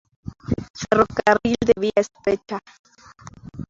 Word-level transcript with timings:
Ferrocarril 0.77 1.57
de 1.63 1.73
vía 1.79 1.97
estrecha 2.01 2.57